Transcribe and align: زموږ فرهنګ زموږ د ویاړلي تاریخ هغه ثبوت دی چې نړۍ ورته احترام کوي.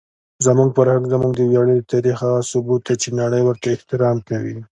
زموږ 0.45 0.69
فرهنګ 0.77 1.03
زموږ 1.13 1.31
د 1.35 1.41
ویاړلي 1.49 1.81
تاریخ 1.91 2.17
هغه 2.25 2.39
ثبوت 2.51 2.81
دی 2.87 2.95
چې 3.01 3.09
نړۍ 3.21 3.41
ورته 3.43 3.67
احترام 3.75 4.17
کوي. 4.29 4.55